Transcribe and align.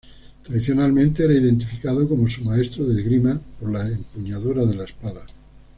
Tradicionalmente 0.43 1.23
era 1.25 1.33
identificado 1.35 2.09
como 2.09 2.27
su 2.27 2.43
maestro 2.43 2.87
de 2.87 2.99
esgrima, 2.99 3.39
por 3.59 3.71
la 3.71 3.87
empuñadura 3.87 4.65
de 4.65 4.73
la 4.73 4.85
espada. 4.85 5.21